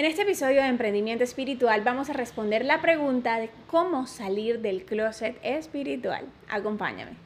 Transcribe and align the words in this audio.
En 0.00 0.06
este 0.06 0.22
episodio 0.22 0.62
de 0.62 0.68
Emprendimiento 0.68 1.24
Espiritual 1.24 1.82
vamos 1.82 2.08
a 2.08 2.14
responder 2.14 2.64
la 2.64 2.80
pregunta 2.80 3.38
de 3.38 3.50
cómo 3.66 4.06
salir 4.06 4.60
del 4.60 4.86
closet 4.86 5.36
espiritual. 5.42 6.24
Acompáñame. 6.48 7.18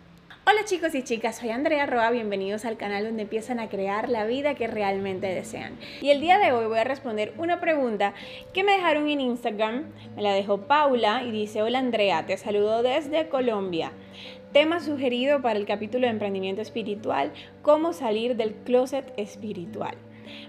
Hola 0.45 0.65
chicos 0.65 0.93
y 0.97 1.05
chicas, 1.05 1.37
soy 1.37 1.51
Andrea 1.51 1.87
Roa, 1.87 2.11
bienvenidos 2.11 2.65
al 2.65 2.77
canal 2.77 3.05
donde 3.05 3.23
empiezan 3.23 3.61
a 3.61 3.69
crear 3.69 4.09
la 4.09 4.25
vida 4.27 4.57
que 4.57 4.67
realmente 4.67 5.29
desean. 5.29 5.79
Y 6.03 6.11
el 6.11 6.21
día 6.21 6.41
de 6.41 6.51
hoy 6.51 6.67
voy 6.67 6.81
a 6.81 6.83
responder 6.83 7.33
una 7.39 7.61
pregunta 7.61 8.13
que 8.53 8.65
me 8.65 8.73
dejaron 8.73 9.09
en 9.09 9.21
Instagram, 9.21 9.85
me 10.17 10.23
la 10.23 10.33
dejó 10.33 10.63
Paula 10.63 11.23
y 11.23 11.31
dice, 11.31 11.63
hola 11.63 11.79
Andrea, 11.79 12.27
te 12.27 12.37
saludo 12.37 12.83
desde 12.83 13.29
Colombia. 13.29 13.93
Tema 14.53 14.81
sugerido 14.81 15.41
para 15.43 15.61
el 15.61 15.67
capítulo 15.67 16.09
de 16.09 16.13
Emprendimiento 16.13 16.61
Espiritual, 16.61 17.33
cómo 17.63 17.93
salir 17.93 18.35
del 18.35 18.53
closet 18.53 19.13
espiritual. 19.17 19.95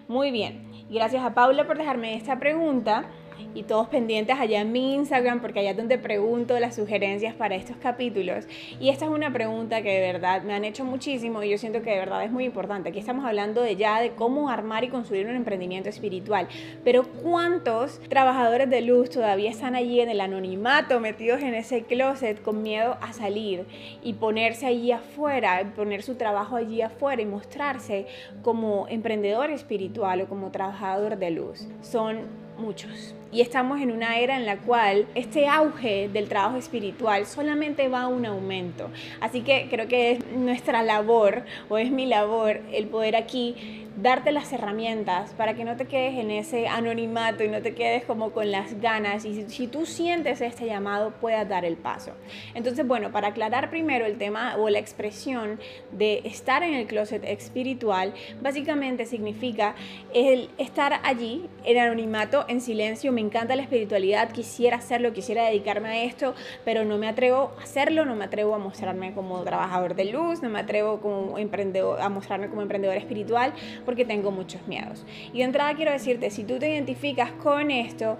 Muy 0.07 0.31
bien, 0.31 0.71
gracias 0.89 1.23
a 1.23 1.33
Paula 1.33 1.65
por 1.65 1.77
dejarme 1.77 2.15
esta 2.15 2.39
pregunta 2.39 3.05
y 3.53 3.63
todos 3.63 3.87
pendientes 3.87 4.37
allá 4.39 4.61
en 4.61 4.71
mi 4.71 4.95
Instagram 4.95 5.41
porque 5.41 5.59
allá 5.59 5.71
es 5.71 5.77
donde 5.77 5.97
pregunto 5.97 6.59
las 6.59 6.75
sugerencias 6.75 7.33
para 7.33 7.55
estos 7.55 7.77
capítulos. 7.77 8.45
Y 8.79 8.89
esta 8.89 9.05
es 9.05 9.11
una 9.11 9.31
pregunta 9.31 9.81
que 9.81 9.91
de 9.91 10.01
verdad 10.13 10.43
me 10.43 10.53
han 10.53 10.65
hecho 10.65 10.85
muchísimo 10.85 11.41
y 11.43 11.49
yo 11.49 11.57
siento 11.57 11.81
que 11.81 11.91
de 11.91 11.97
verdad 11.97 12.23
es 12.23 12.31
muy 12.31 12.45
importante. 12.45 12.89
Aquí 12.89 12.99
estamos 12.99 13.25
hablando 13.25 13.61
de 13.61 13.75
ya 13.75 14.01
de 14.01 14.11
cómo 14.11 14.49
armar 14.49 14.83
y 14.83 14.89
construir 14.89 15.27
un 15.27 15.35
emprendimiento 15.35 15.89
espiritual. 15.89 16.47
Pero 16.83 17.03
¿cuántos 17.03 17.99
trabajadores 18.09 18.69
de 18.69 18.81
luz 18.81 19.09
todavía 19.09 19.49
están 19.49 19.75
allí 19.75 20.01
en 20.01 20.09
el 20.09 20.21
anonimato, 20.21 20.99
metidos 20.99 21.41
en 21.41 21.53
ese 21.53 21.83
closet 21.83 22.41
con 22.41 22.61
miedo 22.61 22.97
a 23.01 23.13
salir 23.13 23.65
y 24.03 24.13
ponerse 24.13 24.65
allí 24.65 24.91
afuera, 24.91 25.73
poner 25.75 26.03
su 26.03 26.15
trabajo 26.15 26.55
allí 26.55 26.81
afuera 26.81 27.21
y 27.21 27.25
mostrarse 27.25 28.07
como 28.41 28.87
emprendedor 28.89 29.49
espiritual 29.49 30.21
o 30.21 30.27
como 30.27 30.51
trabajador 30.51 31.17
de 31.17 31.31
luz? 31.31 31.67
Son 31.81 32.21
muchos. 32.57 33.15
Y 33.35 33.41
estamos 33.41 33.81
en 33.81 33.91
una 33.91 34.17
era 34.17 34.37
en 34.37 34.45
la 34.45 34.59
cual 34.59 35.07
este 35.13 35.49
auge 35.49 36.07
del 36.07 36.29
trabajo 36.29 36.55
espiritual 36.55 37.25
solamente 37.25 37.89
va 37.89 38.03
a 38.03 38.07
un 38.07 38.25
aumento. 38.25 38.89
Así 39.19 39.41
que 39.41 39.67
creo 39.69 39.89
que 39.89 40.11
es 40.11 40.25
nuestra 40.31 40.83
labor 40.83 41.43
o 41.67 41.77
es 41.77 41.91
mi 41.91 42.05
labor 42.05 42.61
el 42.71 42.87
poder 42.87 43.17
aquí 43.17 43.85
darte 43.97 44.31
las 44.31 44.51
herramientas 44.51 45.33
para 45.33 45.53
que 45.53 45.63
no 45.63 45.77
te 45.77 45.85
quedes 45.85 46.19
en 46.19 46.29
ese 46.31 46.67
anonimato 46.67 47.43
y 47.43 47.47
no 47.47 47.61
te 47.61 47.73
quedes 47.73 48.03
como 48.03 48.31
con 48.31 48.51
las 48.51 48.79
ganas 48.81 49.25
y 49.25 49.45
si, 49.47 49.67
tú 49.67 49.85
sientes 49.85 50.41
este 50.41 50.65
llamado 50.65 51.11
puedas 51.11 51.47
dar 51.47 51.65
el 51.65 51.77
paso. 51.77 52.11
Entonces, 52.53 52.85
bueno, 52.85 53.11
para 53.11 53.29
aclarar 53.29 53.69
primero 53.69 54.05
el 54.05 54.17
tema 54.17 54.55
o 54.57 54.69
la 54.69 54.79
expresión 54.79 55.59
de 55.91 56.21
estar 56.25 56.63
en 56.63 56.73
el 56.73 56.87
closet 56.87 57.23
espiritual, 57.23 58.13
básicamente 58.41 59.05
significa 59.05 59.75
el 60.13 60.49
estar 60.57 60.99
allí 61.03 61.49
en 61.63 61.77
anonimato, 61.77 62.45
en 62.47 62.61
silencio, 62.61 63.11
me 63.11 63.21
encanta 63.25 63.55
la 63.55 63.63
espiritualidad, 63.63 64.31
quisiera 64.31 64.77
hacerlo, 64.77 65.13
quisiera 65.13 65.45
dedicarme 65.45 65.89
a 65.89 66.03
esto, 66.03 66.33
pero 66.63 66.85
no 66.85 66.97
me 66.97 67.07
atrevo 67.07 67.51
a 67.59 67.63
hacerlo, 67.63 68.05
no 68.05 68.15
me 68.15 68.25
atrevo 68.25 68.55
a 68.55 68.57
mostrarme 68.57 69.13
como 69.13 69.43
trabajador 69.43 69.95
de 69.95 70.05
luz, 70.05 70.41
no 70.41 70.49
me 70.49 70.59
atrevo 70.59 70.99
como 71.01 71.37
emprendedor, 71.37 72.01
a 72.01 72.09
mostrarme 72.09 72.49
como 72.49 72.61
emprendedor 72.61 72.97
espiritual 72.97 73.53
porque 73.85 74.05
tengo 74.05 74.31
muchos 74.31 74.67
miedos. 74.67 75.05
Y 75.33 75.39
de 75.39 75.43
entrada 75.43 75.73
quiero 75.75 75.91
decirte, 75.91 76.29
si 76.29 76.43
tú 76.43 76.59
te 76.59 76.69
identificas 76.69 77.31
con 77.31 77.71
esto, 77.71 78.17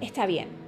está 0.00 0.26
bien 0.26 0.63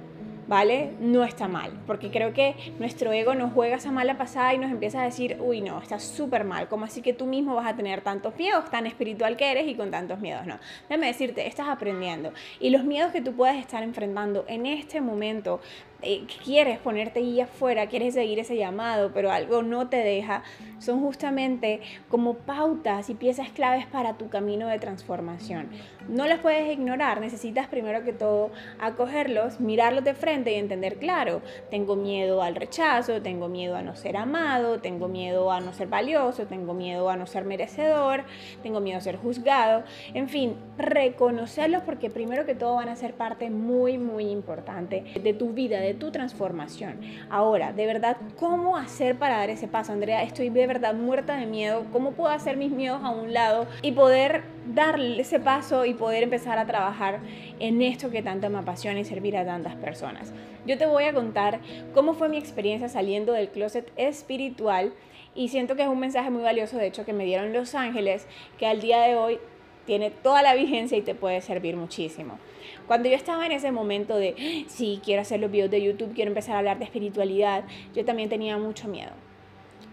¿vale? 0.47 0.93
No 0.99 1.23
está 1.23 1.47
mal, 1.47 1.71
porque 1.85 2.09
creo 2.09 2.33
que 2.33 2.55
nuestro 2.79 3.11
ego 3.11 3.35
nos 3.35 3.53
juega 3.53 3.75
esa 3.75 3.91
mala 3.91 4.17
pasada 4.17 4.53
y 4.53 4.57
nos 4.57 4.71
empieza 4.71 5.01
a 5.01 5.05
decir, 5.05 5.37
uy, 5.39 5.61
no, 5.61 5.79
está 5.81 5.99
súper 5.99 6.43
mal, 6.43 6.67
¿cómo 6.67 6.85
así 6.85 7.01
que 7.01 7.13
tú 7.13 7.25
mismo 7.25 7.55
vas 7.55 7.67
a 7.67 7.75
tener 7.75 8.01
tantos 8.01 8.35
miedos, 8.37 8.69
tan 8.69 8.87
espiritual 8.87 9.35
que 9.37 9.51
eres 9.51 9.67
y 9.67 9.75
con 9.75 9.91
tantos 9.91 10.19
miedos? 10.19 10.45
No, 10.45 10.57
déjame 10.89 11.07
decirte, 11.07 11.47
estás 11.47 11.67
aprendiendo 11.67 12.31
y 12.59 12.69
los 12.69 12.83
miedos 12.83 13.11
que 13.11 13.21
tú 13.21 13.33
puedes 13.33 13.57
estar 13.57 13.83
enfrentando 13.83 14.45
en 14.47 14.65
este 14.65 15.01
momento, 15.01 15.59
eh, 16.03 16.27
quieres 16.43 16.77
ponerte 16.77 17.19
ahí 17.19 17.41
afuera, 17.41 17.87
quieres 17.87 18.13
seguir 18.13 18.37
ese 18.37 18.55
llamado, 18.55 19.11
pero 19.13 19.31
algo 19.31 19.63
no 19.63 19.89
te 19.89 19.97
deja, 19.97 20.43
son 20.77 21.01
justamente 21.01 21.81
como 22.07 22.35
pautas 22.35 23.09
y 23.09 23.15
piezas 23.15 23.49
claves 23.49 23.87
para 23.87 24.13
tu 24.13 24.29
camino 24.29 24.67
de 24.67 24.77
transformación. 24.77 25.69
No 26.07 26.27
las 26.27 26.39
puedes 26.39 26.71
ignorar, 26.71 27.19
necesitas 27.19 27.67
primero 27.67 28.03
que 28.03 28.13
todo 28.13 28.51
acogerlos, 28.79 29.59
mirarlos 29.59 30.03
de 30.03 30.13
frente 30.13 30.51
y 30.51 30.55
entender, 30.55 30.97
claro, 30.97 31.41
tengo 31.71 31.95
miedo 31.95 32.43
al 32.43 32.55
rechazo, 32.55 33.21
tengo 33.21 33.47
miedo 33.49 33.75
a 33.75 33.81
no 33.81 33.95
ser 33.95 34.17
amado, 34.17 34.79
tengo 34.79 35.07
miedo 35.07 35.51
a 35.51 35.59
no 35.59 35.73
ser 35.73 35.87
valioso, 35.87 36.45
tengo 36.45 36.73
miedo 36.73 37.09
a 37.09 37.17
no 37.17 37.25
ser 37.25 37.43
merecedor, 37.43 38.23
tengo 38.61 38.79
miedo 38.79 38.99
a 38.99 39.01
ser 39.01 39.17
juzgado, 39.17 39.83
en 40.13 40.29
fin, 40.29 40.55
reconocerlos 40.77 41.81
porque 41.81 42.09
primero 42.09 42.45
que 42.45 42.55
todo 42.55 42.75
van 42.75 42.89
a 42.89 42.95
ser 42.95 43.15
parte 43.15 43.49
muy, 43.49 43.97
muy 43.97 44.25
importante 44.29 45.03
de 45.21 45.33
tu 45.33 45.53
vida, 45.53 45.79
de 45.79 45.86
tu 45.93 46.11
transformación. 46.11 46.99
Ahora, 47.29 47.73
de 47.73 47.85
verdad, 47.85 48.17
¿cómo 48.39 48.77
hacer 48.77 49.17
para 49.17 49.37
dar 49.37 49.49
ese 49.49 49.67
paso? 49.67 49.91
Andrea, 49.91 50.23
estoy 50.23 50.49
de 50.49 50.67
verdad 50.67 50.93
muerta 50.93 51.37
de 51.37 51.45
miedo. 51.45 51.85
¿Cómo 51.91 52.11
puedo 52.11 52.31
hacer 52.31 52.57
mis 52.57 52.71
miedos 52.71 53.01
a 53.03 53.09
un 53.09 53.33
lado 53.33 53.67
y 53.81 53.91
poder 53.91 54.43
darle 54.73 55.21
ese 55.21 55.39
paso 55.39 55.85
y 55.85 55.93
poder 55.93 56.23
empezar 56.23 56.57
a 56.57 56.65
trabajar 56.65 57.19
en 57.59 57.81
esto 57.81 58.09
que 58.09 58.21
tanto 58.21 58.49
me 58.49 58.59
apasiona 58.59 58.99
y 58.99 59.05
servir 59.05 59.37
a 59.37 59.45
tantas 59.45 59.75
personas? 59.75 60.33
Yo 60.65 60.77
te 60.77 60.85
voy 60.85 61.05
a 61.05 61.13
contar 61.13 61.59
cómo 61.93 62.13
fue 62.13 62.29
mi 62.29 62.37
experiencia 62.37 62.89
saliendo 62.89 63.33
del 63.33 63.49
closet 63.49 63.91
espiritual 63.95 64.93
y 65.33 65.49
siento 65.49 65.75
que 65.75 65.83
es 65.83 65.87
un 65.87 65.99
mensaje 65.99 66.31
muy 66.31 66.41
valioso, 66.41 66.77
de 66.77 66.87
hecho, 66.87 67.05
que 67.05 67.13
me 67.13 67.23
dieron 67.23 67.53
Los 67.53 67.75
Ángeles, 67.75 68.27
que 68.57 68.65
al 68.65 68.81
día 68.81 69.01
de 69.01 69.15
hoy 69.15 69.39
tiene 69.87 70.11
toda 70.11 70.43
la 70.43 70.53
vigencia 70.53 70.97
y 70.97 71.01
te 71.01 71.15
puede 71.15 71.41
servir 71.41 71.75
muchísimo. 71.77 72.37
Cuando 72.85 73.09
yo 73.09 73.15
estaba 73.15 73.45
en 73.45 73.53
ese 73.53 73.71
momento 73.71 74.17
de, 74.17 74.65
sí, 74.67 75.01
quiero 75.03 75.21
hacer 75.23 75.39
los 75.39 75.49
videos 75.49 75.71
de 75.71 75.81
YouTube, 75.81 76.13
quiero 76.13 76.29
empezar 76.29 76.55
a 76.55 76.59
hablar 76.59 76.77
de 76.77 76.85
espiritualidad, 76.85 77.63
yo 77.95 78.05
también 78.05 78.29
tenía 78.29 78.57
mucho 78.57 78.87
miedo. 78.87 79.11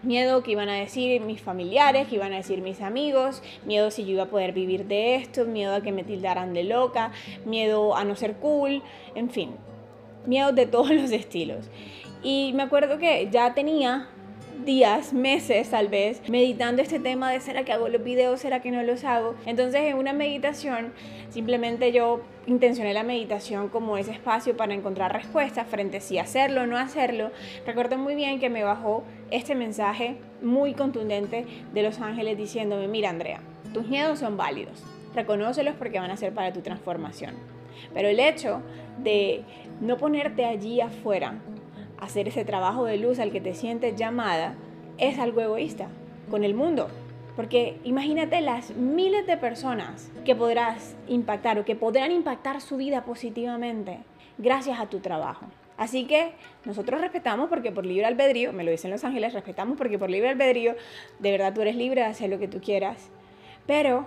Miedo 0.03 0.43
que 0.43 0.51
iban 0.51 0.69
a 0.69 0.75
decir 0.75 1.23
mis 1.23 1.41
familiares, 1.41 2.09
que 2.09 2.17
iban 2.17 2.33
a 2.35 2.37
decir 2.37 2.61
mis 2.61 2.83
amigos, 2.83 3.43
miedo 3.65 3.91
si 3.91 4.05
yo 4.05 4.11
iba 4.11 4.25
a 4.25 4.29
poder 4.29 4.53
vivir 4.53 4.85
de 4.85 5.15
esto, 5.15 5.47
miedo 5.47 5.75
a 5.75 5.81
que 5.81 5.93
me 5.93 6.05
tildaran 6.05 6.53
de 6.53 6.65
loca, 6.65 7.13
miedo 7.47 7.97
a 7.97 8.05
no 8.05 8.17
ser 8.17 8.35
cool, 8.35 8.83
en 9.15 9.31
fin, 9.31 9.53
miedo 10.27 10.53
de 10.53 10.67
todos 10.75 10.91
los 10.91 11.11
estilos. 11.13 11.71
Y 12.23 12.53
me 12.55 12.65
acuerdo 12.65 12.99
que 12.99 13.29
ya 13.31 13.55
tenía 13.55 14.09
días, 14.65 15.13
meses 15.13 15.71
tal 15.71 15.89
vez, 15.89 16.23
meditando 16.29 16.81
este 16.81 16.99
tema 16.99 17.31
de 17.31 17.41
¿será 17.41 17.65
que 17.65 17.73
hago 17.73 17.89
los 17.89 18.03
videos? 18.03 18.41
¿Será 18.41 18.61
que 18.61 18.71
no 18.71 18.83
los 18.83 19.05
hago? 19.05 19.35
Entonces 19.45 19.83
en 19.83 19.97
una 19.99 20.13
meditación 20.15 20.93
simplemente 21.29 21.93
yo 21.93 22.23
intencioné 22.47 22.95
la 22.95 23.03
meditación 23.03 23.69
como 23.69 23.99
ese 23.99 24.13
espacio 24.13 24.57
para 24.57 24.73
encontrar 24.73 25.13
respuestas 25.13 25.67
frente 25.67 25.99
a 25.99 26.01
si 26.01 26.19
hacerlo 26.19 26.63
o 26.63 26.67
no 26.67 26.79
hacerlo. 26.79 27.31
Recuerdo 27.67 27.99
muy 27.99 28.15
bien 28.15 28.41
que 28.41 28.49
me 28.49 28.65
bajó 28.65 29.05
este 29.31 29.55
mensaje 29.55 30.17
muy 30.41 30.73
contundente 30.73 31.45
de 31.73 31.83
los 31.83 32.01
ángeles 32.01 32.39
diciéndome, 32.39 32.89
mira 32.89 33.11
Andrea, 33.11 33.41
tus 33.75 33.87
miedos 33.87 34.21
son 34.21 34.37
válidos, 34.39 34.83
reconócelos 35.15 35.75
porque 35.75 36.01
van 36.01 36.11
a 36.11 36.17
ser 36.17 36.33
para 36.33 36.53
tu 36.53 36.63
transformación. 36.63 37.35
Pero 37.93 38.09
el 38.09 38.19
hecho 38.19 38.63
de 38.99 39.45
no 39.81 39.99
ponerte 39.99 40.45
allí 40.47 40.81
afuera 40.81 41.35
hacer 42.05 42.29
ese 42.29 42.45
trabajo 42.45 42.85
de 42.85 42.99
luz 42.99 43.19
al 43.19 43.33
que 43.33 43.41
te 43.41 43.55
sientes 43.55 43.97
llamada 43.97 44.55
es 44.99 45.19
algo 45.19 45.41
egoísta 45.41 45.89
con 46.31 46.45
el 46.45 46.55
mundo. 46.55 46.89
Porque 47.37 47.81
imagínate 47.83 48.41
las 48.41 48.77
miles 48.77 49.27
de 49.27 49.37
personas 49.37 50.11
que 50.25 50.37
podrás 50.37 50.95
impactar 51.09 51.59
o 51.59 51.65
que 51.65 51.75
podrán 51.75 52.13
impactar 52.13 52.61
su 52.61 52.77
vida 52.77 53.05
positivamente 53.05 53.99
gracias 54.39 54.79
a 54.79 54.87
tu 54.87 55.01
trabajo. 55.01 55.47
Así 55.77 56.05
que 56.05 56.33
nosotros 56.65 57.01
respetamos 57.01 57.49
porque 57.49 57.73
por 57.73 57.85
libre 57.85 58.07
albedrío, 58.07 58.53
me 58.53 58.63
lo 58.63 58.71
dicen 58.71 58.93
los 58.93 59.03
ángeles, 59.03 59.33
respetamos 59.33 59.77
porque 59.77 59.99
por 59.99 60.09
libre 60.09 60.29
albedrío, 60.29 60.77
de 61.19 61.31
verdad 61.33 61.53
tú 61.53 61.63
eres 61.63 61.75
libre 61.75 62.03
de 62.03 62.07
hacer 62.07 62.31
lo 62.31 62.39
que 62.39 62.47
tú 62.47 62.61
quieras. 62.61 63.11
Pero, 63.67 64.07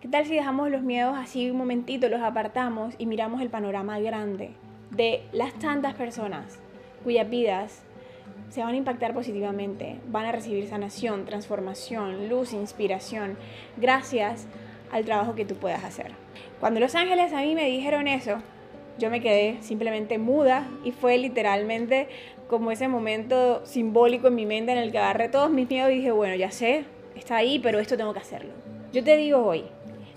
¿qué 0.00 0.08
tal 0.08 0.24
si 0.24 0.34
dejamos 0.34 0.70
los 0.70 0.82
miedos 0.82 1.14
así 1.18 1.50
un 1.50 1.58
momentito, 1.58 2.08
los 2.08 2.22
apartamos 2.22 2.94
y 2.96 3.04
miramos 3.04 3.42
el 3.42 3.50
panorama 3.50 3.98
grande 3.98 4.52
de 4.90 5.26
las 5.32 5.52
tantas 5.58 5.92
personas 5.94 6.58
cuyas 7.04 7.30
vidas 7.30 7.82
se 8.48 8.62
van 8.62 8.74
a 8.74 8.76
impactar 8.76 9.14
positivamente, 9.14 10.00
van 10.08 10.26
a 10.26 10.32
recibir 10.32 10.66
sanación, 10.68 11.24
transformación, 11.24 12.28
luz, 12.28 12.52
inspiración, 12.52 13.36
gracias 13.76 14.46
al 14.90 15.04
trabajo 15.04 15.34
que 15.34 15.44
tú 15.44 15.54
puedas 15.54 15.84
hacer. 15.84 16.12
Cuando 16.60 16.80
los 16.80 16.94
ángeles 16.94 17.32
a 17.32 17.42
mí 17.42 17.54
me 17.54 17.68
dijeron 17.68 18.08
eso, 18.08 18.38
yo 18.98 19.10
me 19.10 19.20
quedé 19.20 19.58
simplemente 19.60 20.18
muda 20.18 20.68
y 20.84 20.92
fue 20.92 21.18
literalmente 21.18 22.08
como 22.48 22.70
ese 22.70 22.88
momento 22.88 23.64
simbólico 23.66 24.28
en 24.28 24.36
mi 24.36 24.46
mente 24.46 24.72
en 24.72 24.78
el 24.78 24.92
que 24.92 24.98
agarré 24.98 25.28
todos 25.28 25.50
mis 25.50 25.68
miedos 25.68 25.90
y 25.90 25.96
dije, 25.96 26.12
bueno, 26.12 26.36
ya 26.36 26.50
sé, 26.50 26.84
está 27.16 27.36
ahí, 27.36 27.58
pero 27.58 27.80
esto 27.80 27.96
tengo 27.96 28.12
que 28.12 28.20
hacerlo. 28.20 28.52
Yo 28.92 29.02
te 29.02 29.16
digo 29.16 29.44
hoy, 29.44 29.64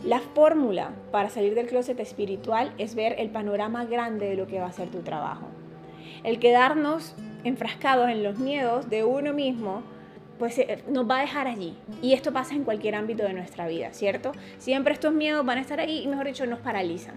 la 0.03 0.19
fórmula 0.19 0.91
para 1.11 1.29
salir 1.29 1.55
del 1.55 1.65
closet 1.65 1.99
espiritual 1.99 2.71
es 2.77 2.93
ver 2.93 3.15
el 3.17 3.29
panorama 3.29 3.85
grande 3.85 4.29
de 4.29 4.35
lo 4.35 4.45
que 4.45 4.59
va 4.59 4.67
a 4.67 4.71
ser 4.71 4.89
tu 4.89 4.99
trabajo. 4.99 5.47
El 6.27 6.39
quedarnos 6.39 7.15
enfrascados 7.45 8.09
en 8.09 8.21
los 8.21 8.37
miedos 8.37 8.89
de 8.89 9.05
uno 9.05 9.31
mismo, 9.31 9.81
pues 10.37 10.59
eh, 10.59 10.83
nos 10.89 11.09
va 11.09 11.19
a 11.19 11.21
dejar 11.21 11.47
allí. 11.47 11.77
Y 12.01 12.11
esto 12.11 12.33
pasa 12.33 12.53
en 12.53 12.65
cualquier 12.65 12.95
ámbito 12.95 13.23
de 13.23 13.31
nuestra 13.31 13.65
vida, 13.65 13.93
¿cierto? 13.93 14.33
Siempre 14.57 14.93
estos 14.93 15.13
miedos 15.13 15.45
van 15.45 15.57
a 15.57 15.61
estar 15.61 15.79
ahí 15.79 15.99
y, 16.03 16.07
mejor 16.07 16.27
dicho, 16.27 16.45
nos 16.45 16.59
paralizan. 16.59 17.15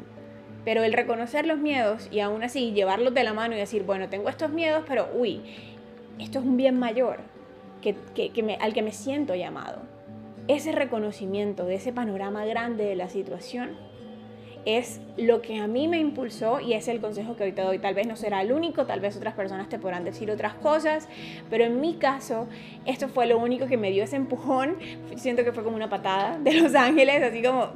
Pero 0.65 0.85
el 0.85 0.93
reconocer 0.93 1.45
los 1.45 1.59
miedos 1.59 2.07
y 2.13 2.21
aún 2.21 2.45
así 2.45 2.71
llevarlos 2.71 3.13
de 3.13 3.25
la 3.25 3.33
mano 3.35 3.57
y 3.57 3.59
decir, 3.59 3.83
bueno, 3.83 4.09
tengo 4.09 4.29
estos 4.29 4.53
miedos, 4.53 4.85
pero 4.87 5.09
uy, 5.13 5.41
esto 6.21 6.39
es 6.39 6.45
un 6.45 6.57
bien 6.57 6.79
mayor 6.79 7.19
que, 7.83 7.97
al 8.61 8.73
que 8.73 8.83
me 8.83 8.93
siento 8.93 9.35
llamado. 9.35 9.83
Ese 10.47 10.71
reconocimiento 10.71 11.65
de 11.65 11.75
ese 11.75 11.93
panorama 11.93 12.45
grande 12.45 12.85
de 12.85 12.95
la 12.95 13.09
situación 13.09 13.71
es 14.65 15.01
lo 15.17 15.43
que 15.43 15.59
a 15.59 15.67
mí 15.67 15.89
me 15.89 15.99
impulsó 15.99 16.61
y 16.61 16.75
es 16.75 16.89
el 16.89 17.01
consejo 17.01 17.37
que 17.37 17.45
hoy 17.45 17.53
te 17.53 17.63
doy. 17.63 17.79
Tal 17.79 17.95
vez 17.95 18.07
no 18.07 18.17
será 18.17 18.43
el 18.43 18.53
único, 18.53 18.87
tal 18.87 19.01
vez 19.01 19.17
otras 19.17 19.35
personas 19.35 19.69
te 19.69 19.79
podrán 19.79 20.05
decir 20.05 20.31
otras 20.31 20.55
cosas, 20.55 21.09
pero 21.49 21.65
en 21.65 21.81
mi 21.81 21.95
caso 21.95 22.49
esto 22.87 23.09
fue 23.09 23.27
lo 23.27 23.39
único 23.39 23.67
que 23.67 23.77
me 23.77 23.91
dio 23.91 24.05
ese 24.05 24.17
empujón. 24.17 24.77
Siento 25.17 25.45
que 25.45 25.53
fue 25.53 25.65
como 25.65 25.77
una 25.77 25.89
patada 25.89 26.39
de 26.39 26.55
los 26.55 26.75
ángeles, 26.75 27.23
así 27.23 27.43
como, 27.43 27.69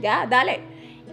ya, 0.00 0.26
dale. 0.26 0.60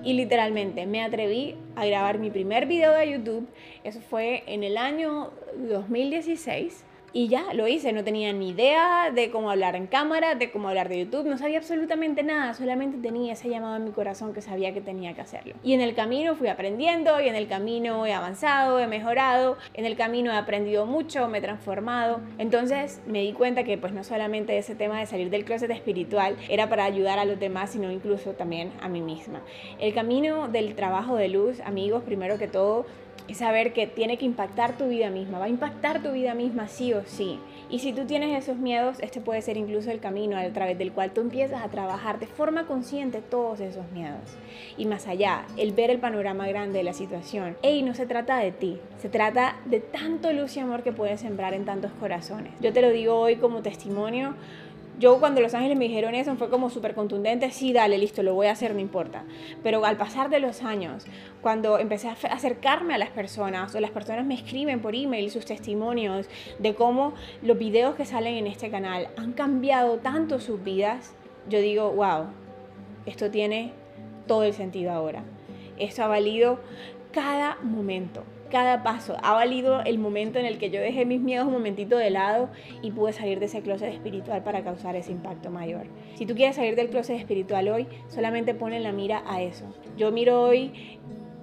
Y 0.04 0.14
literalmente 0.14 0.86
me 0.86 1.02
atreví 1.02 1.56
a 1.76 1.86
grabar 1.86 2.20
mi 2.20 2.30
primer 2.30 2.66
video 2.66 2.92
de 2.94 3.12
YouTube. 3.12 3.48
Eso 3.84 4.02
fue 4.02 4.44
en 4.48 4.64
el 4.64 4.78
año 4.78 5.32
2016 5.58 6.86
y 7.14 7.28
ya, 7.28 7.54
lo 7.54 7.68
hice, 7.68 7.94
no 7.94 8.04
tenía 8.04 8.34
ni 8.34 8.50
idea 8.50 9.12
de 9.14 9.30
cómo 9.30 9.52
hablar 9.52 9.76
en 9.76 9.86
cámara, 9.86 10.34
de 10.34 10.50
cómo 10.52 10.70
hablar 10.70 10.90
de 10.90 11.00
YouTube, 11.00 11.28
no 11.28 11.38
sabía 11.38 11.60
absolutamente 11.60 12.24
nada, 12.24 12.56
solamente 12.56 12.98
tenía 12.98 13.34
ese 13.34 13.50
llamado 13.50 13.76
en 13.76 13.84
mi 13.84 13.92
corazón 13.92 14.34
que 14.34 14.42
sabía 14.42 14.74
que 14.74 14.82
tenía 14.82 15.14
que 15.14 15.22
hacerlo. 15.22 15.54
Y 15.64 15.74
en 15.74 15.82
el 15.82 15.94
camino 15.94 16.36
fui 16.36 16.48
aprendiendo 16.48 17.22
y 17.22 17.28
en 17.28 17.36
el 17.36 17.48
camino 17.48 18.08
he 18.08 18.14
avanzado, 18.14 18.80
he 18.80 18.88
mejorado, 18.88 19.58
en 19.76 19.86
el 19.86 19.96
camino 19.96 20.32
he 20.32 20.36
aprendido 20.36 20.88
mucho, 20.88 21.28
me 21.28 21.38
he 21.38 21.42
transformado. 21.42 22.20
Entonces 22.40 23.00
me 23.06 23.22
di 23.22 23.34
cuenta 23.34 23.64
que 23.64 23.78
pues 23.78 23.94
no 23.94 24.04
solamente 24.04 24.58
ese 24.58 24.74
tema 24.74 25.00
de 25.00 25.06
salir 25.06 25.30
del 25.30 25.46
closet 25.46 25.70
espiritual 25.70 26.36
era 26.50 26.68
para 26.68 26.86
ayudar 26.86 27.20
a 27.20 27.26
los 27.26 27.40
demás, 27.40 27.70
sino 27.70 27.92
incluso 27.92 28.32
también 28.32 28.72
a 28.82 28.90
mí 28.90 29.02
misma. 29.02 29.44
El 29.80 29.94
camino 29.94 30.48
del 30.48 30.74
trabajo 30.74 31.16
de 31.16 31.28
luz, 31.28 31.60
amigos, 31.62 32.02
primero 32.04 32.40
que 32.40 32.48
todo, 32.48 32.88
es 33.28 33.38
saber 33.38 33.74
que 33.74 33.88
tiene 33.88 34.18
que 34.18 34.26
impactar 34.26 34.78
tu 34.78 34.88
vida 34.88 35.10
misma, 35.10 35.40
va 35.40 35.46
a 35.46 35.50
impactar 35.50 36.02
tu 36.02 36.12
vida 36.12 36.34
misma 36.34 36.68
sí 36.68 36.94
o 36.94 37.04
sí. 37.06 37.40
Y 37.70 37.80
si 37.80 37.94
tú 37.94 38.06
tienes 38.06 38.38
esos 38.38 38.58
miedos, 38.58 38.98
este 39.00 39.22
puede 39.22 39.42
ser 39.42 39.58
incluso 39.58 39.90
el 39.90 40.00
camino 40.00 40.38
a 40.38 40.48
través 40.50 40.78
del 40.78 40.92
cual 40.92 41.12
tú 41.12 41.22
empiezas 41.22 41.64
a 41.64 41.70
trabajar 41.70 42.20
de 42.20 42.28
forma 42.28 42.68
consciente 42.68 43.22
todos 43.22 43.60
esos 43.62 43.90
miedos. 43.92 44.20
Y 44.78 44.86
más 44.86 45.08
allá, 45.08 45.46
el 45.58 45.72
ver 45.72 45.90
el 45.90 46.00
panorama 46.00 46.48
grande 46.48 46.80
de 46.80 46.84
la 46.84 46.94
situación. 46.94 47.58
Ey, 47.64 47.82
no 47.82 47.96
se 47.96 48.06
trata 48.06 48.38
de 48.38 48.52
ti, 48.52 48.80
se 49.00 49.10
trata 49.10 49.56
de 49.66 49.80
tanto 49.80 50.32
luz 50.34 50.56
y 50.58 50.60
amor 50.60 50.84
que 50.84 50.92
puedes 50.92 51.22
sembrar 51.22 51.54
en 51.54 51.66
tantos 51.66 51.92
corazones. 51.94 52.54
Yo 52.60 52.74
te 52.74 52.82
lo 52.82 52.90
digo 52.90 53.16
hoy 53.16 53.38
como 53.38 53.62
testimonio 53.62 54.36
yo 55.00 55.20
cuando 55.20 55.42
los 55.42 55.54
ángeles 55.54 55.78
me 55.78 55.86
dijeron 55.86 56.16
eso 56.16 56.36
fue 56.36 56.50
como 56.50 56.70
súper 56.70 56.94
contundente, 56.94 57.52
sí, 57.52 57.74
dale, 57.74 57.98
listo, 57.98 58.24
lo 58.24 58.34
voy 58.34 58.48
a 58.48 58.52
hacer, 58.52 58.74
no 58.74 58.80
importa. 58.80 59.24
Pero 59.64 59.86
al 59.86 59.98
pasar 59.98 60.30
de 60.30 60.40
los 60.40 60.64
años, 60.64 61.06
cuando 61.42 61.80
empecé 61.80 62.10
a 62.10 62.18
acercarme 62.32 62.94
a 62.94 62.98
las 62.98 63.10
personas 63.10 63.74
o 63.76 63.80
las 63.80 63.92
personas 63.92 64.26
me 64.26 64.36
escriben 64.36 64.82
por 64.82 64.96
email 64.96 65.32
sus 65.32 65.46
testimonios 65.46 66.28
de 66.60 66.76
cómo 66.76 67.14
los 67.42 67.58
videos 67.58 67.96
que 67.96 68.06
salen 68.06 68.36
en 68.36 68.48
este 68.48 68.70
canal 68.70 69.08
han 69.18 69.34
cambiado 69.34 69.98
tanto 69.98 70.40
sus 70.40 70.64
vidas, 70.64 71.16
yo 71.50 71.60
digo, 71.60 71.92
wow, 71.92 72.28
esto 73.06 73.30
tiene 73.32 73.74
todo 74.28 74.44
el 74.44 74.54
sentido 74.54 74.92
ahora. 74.92 75.24
Esto 75.78 76.04
ha 76.04 76.08
valido 76.08 76.60
cada 77.14 77.58
momento 77.62 78.26
cada 78.54 78.84
paso. 78.84 79.18
Ha 79.24 79.34
valido 79.34 79.82
el 79.84 79.98
momento 79.98 80.38
en 80.38 80.46
el 80.46 80.60
que 80.60 80.70
yo 80.70 80.80
dejé 80.80 81.06
mis 81.06 81.20
miedos 81.20 81.48
un 81.48 81.54
momentito 81.54 81.98
de 81.98 82.12
lado 82.12 82.52
y 82.84 82.92
pude 82.92 83.12
salir 83.12 83.40
de 83.40 83.48
ese 83.48 83.64
closet 83.64 83.92
espiritual 83.92 84.44
para 84.44 84.64
causar 84.64 84.96
ese 84.96 85.12
impacto 85.12 85.50
mayor. 85.50 85.88
Si 86.14 86.28
tú 86.28 86.36
quieres 86.36 86.58
salir 86.58 86.76
del 86.76 86.92
closet 86.92 87.18
espiritual 87.18 87.68
hoy, 87.68 87.88
solamente 88.10 88.54
ponle 88.54 88.80
la 88.80 88.92
mira 88.92 89.24
a 89.26 89.42
eso. 89.42 89.66
Yo 89.98 90.12
miro 90.12 90.40
hoy 90.40 91.00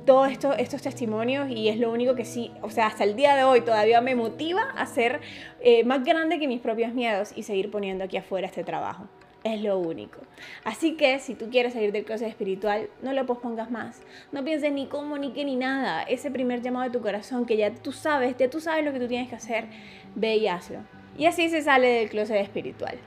todos 0.07 0.31
esto, 0.31 0.53
estos 0.53 0.83
testimonios 0.83 1.51
y 1.51 1.69
es 1.69 1.81
lo 1.81 1.91
único 1.91 2.15
que 2.15 2.25
sí, 2.25 2.53
o 2.63 2.71
sea, 2.71 2.87
hasta 2.87 3.03
el 3.03 3.17
día 3.17 3.35
de 3.35 3.43
hoy 3.43 3.63
todavía 3.63 4.01
me 4.01 4.15
motiva 4.15 4.63
a 4.77 4.87
ser 4.87 5.21
eh, 5.61 5.83
más 5.83 6.05
grande 6.05 6.39
que 6.39 6.47
mis 6.47 6.61
propios 6.61 6.95
miedos 6.95 7.33
y 7.35 7.43
seguir 7.43 7.73
poniendo 7.73 8.05
aquí 8.05 8.19
afuera 8.19 8.47
este 8.47 8.63
trabajo 8.63 9.09
es 9.45 9.63
lo 9.63 9.79
único. 9.79 10.21
Así 10.65 10.97
que 10.97 11.19
si 11.19 11.35
tú 11.35 11.51
quieres 11.51 11.73
salir 11.73 11.93
del 11.93 12.05
closet 12.05 12.29
espiritual, 12.29 12.89
no 13.03 13.13
lo 13.13 13.27
pospongas 13.27 13.71
más. 13.71 14.03
No 14.33 14.45
pienses 14.45 14.73
ni 14.73 14.87
cómo, 14.87 15.19
ni 15.19 15.33
qué, 15.33 15.45
ni 15.45 15.57
nada. 15.57 16.03
Ese 16.03 16.31
primer 16.31 16.63
llamado 16.63 16.87
de 16.87 16.97
tu 16.97 17.03
corazón 17.03 17.47
que 17.47 17.57
ya 17.57 17.73
tú 17.75 17.93
sabes, 17.93 18.37
ya 18.37 18.51
tú 18.51 18.61
sabes 18.61 18.85
lo 18.85 18.93
que 18.93 19.01
tú 19.01 19.09
tienes 19.09 19.29
que 19.29 19.37
hacer, 19.37 19.65
ve 20.15 20.37
y 20.37 20.49
hazlo. 20.49 20.81
Y 21.17 21.27
así 21.27 21.49
se 21.49 21.63
sale 21.63 21.89
del 21.89 22.11
closet 22.11 22.41
espiritual. 22.41 22.99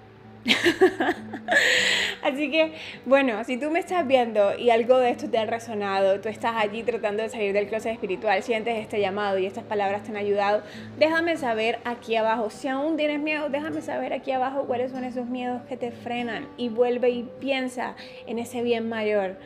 Así 2.24 2.50
que, 2.50 2.74
bueno, 3.06 3.44
si 3.44 3.58
tú 3.58 3.70
me 3.70 3.80
estás 3.80 4.08
viendo 4.08 4.58
y 4.58 4.70
algo 4.70 4.98
de 4.98 5.10
esto 5.10 5.30
te 5.30 5.38
ha 5.38 5.46
resonado, 5.46 6.20
tú 6.20 6.30
estás 6.30 6.56
allí 6.56 6.84
tratando 6.84 7.24
de 7.24 7.30
salir 7.30 7.54
del 7.54 7.68
closet 7.68 7.94
espiritual, 7.94 8.42
sientes 8.44 8.78
este 8.78 9.00
llamado 9.00 9.38
y 9.38 9.46
estas 9.46 9.64
palabras 9.64 10.04
te 10.04 10.12
han 10.12 10.18
ayudado, 10.18 10.64
déjame 10.98 11.38
saber 11.38 11.80
aquí 11.86 12.16
abajo. 12.16 12.50
Si 12.50 12.68
aún 12.68 12.98
tienes 12.98 13.20
miedo, 13.20 13.50
déjame 13.50 13.82
saber 13.82 14.14
aquí 14.14 14.32
abajo 14.32 14.66
cuáles 14.66 14.92
son 14.92 15.04
esos 15.04 15.28
miedos 15.28 15.62
que 15.64 15.78
te 15.78 15.92
frenan 15.92 16.48
y 16.58 16.70
vuelve 16.70 17.10
y 17.10 17.24
piensa 17.40 17.96
en 18.26 18.40
ese 18.40 18.62
bien 18.62 18.88
mayor. 18.90 19.38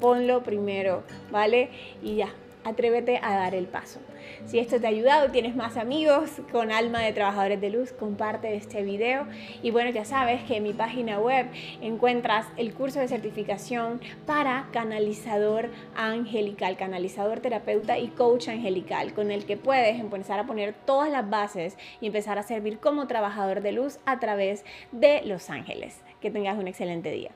Ponlo 0.00 0.42
primero, 0.42 1.04
¿vale? 1.30 1.70
Y 2.02 2.16
ya, 2.16 2.28
atrévete 2.64 3.18
a 3.22 3.34
dar 3.36 3.54
el 3.54 3.66
paso. 3.66 4.00
Si 4.44 4.58
esto 4.58 4.80
te 4.80 4.86
ha 4.86 4.90
ayudado, 4.90 5.30
tienes 5.30 5.56
más 5.56 5.76
amigos 5.76 6.30
con 6.52 6.70
alma 6.70 7.00
de 7.00 7.12
trabajadores 7.12 7.60
de 7.60 7.70
luz, 7.70 7.92
comparte 7.92 8.54
este 8.54 8.82
video. 8.82 9.26
Y 9.62 9.70
bueno, 9.70 9.90
ya 9.90 10.04
sabes 10.04 10.42
que 10.44 10.56
en 10.56 10.62
mi 10.62 10.72
página 10.72 11.18
web 11.18 11.46
encuentras 11.80 12.46
el 12.56 12.74
curso 12.74 13.00
de 13.00 13.08
certificación 13.08 14.00
para 14.26 14.68
canalizador 14.72 15.70
angelical, 15.96 16.76
canalizador 16.76 17.40
terapeuta 17.40 17.98
y 17.98 18.08
coach 18.08 18.48
angelical, 18.48 19.14
con 19.14 19.30
el 19.30 19.46
que 19.46 19.56
puedes 19.56 19.98
empezar 19.98 20.38
a 20.38 20.46
poner 20.46 20.74
todas 20.74 21.10
las 21.10 21.28
bases 21.28 21.76
y 22.00 22.06
empezar 22.06 22.38
a 22.38 22.42
servir 22.42 22.78
como 22.78 23.06
trabajador 23.06 23.62
de 23.62 23.72
luz 23.72 23.98
a 24.04 24.18
través 24.18 24.64
de 24.92 25.22
los 25.24 25.50
ángeles. 25.50 26.02
Que 26.20 26.30
tengas 26.30 26.58
un 26.58 26.68
excelente 26.68 27.10
día. 27.10 27.30